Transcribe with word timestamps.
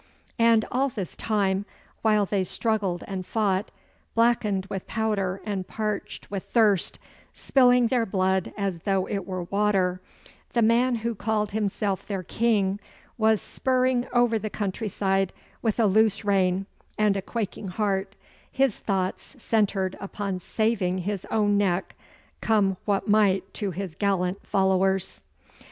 And 0.39 0.65
all 0.71 0.89
this 0.89 1.15
time, 1.15 1.63
while 2.01 2.25
they 2.25 2.43
struggled 2.43 3.03
and 3.07 3.23
fought, 3.23 3.69
blackened 4.15 4.65
with 4.65 4.87
powder 4.87 5.41
and 5.45 5.67
parched 5.67 6.31
with 6.31 6.45
thirst, 6.45 6.97
spilling 7.35 7.85
their 7.85 8.07
blood 8.07 8.51
as 8.57 8.79
though 8.79 9.05
it 9.05 9.27
were 9.27 9.43
water, 9.43 10.01
the 10.53 10.63
man 10.63 10.95
who 11.05 11.13
called 11.13 11.51
himself 11.51 12.07
their 12.07 12.23
King 12.23 12.79
was 13.19 13.43
spurring 13.43 14.07
over 14.11 14.39
the 14.39 14.49
countryside 14.49 15.33
with 15.61 15.79
a 15.79 15.85
loose 15.85 16.25
rein 16.25 16.65
and 16.97 17.15
a 17.15 17.21
quaking 17.21 17.67
heart, 17.67 18.15
his 18.51 18.79
thoughts 18.79 19.35
centred 19.37 19.95
upon 19.99 20.39
saving 20.39 20.97
his 20.97 21.27
own 21.29 21.59
neck, 21.59 21.95
come 22.41 22.75
what 22.85 23.07
might 23.07 23.53
to 23.53 23.69
his 23.69 23.93
gallant 23.93 24.43
followers. 24.47 25.21